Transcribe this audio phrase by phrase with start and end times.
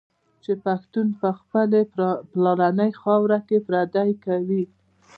[0.43, 1.81] چي پښتون په خپلي
[2.31, 4.63] پلرنۍ خاوره کي پردی کوي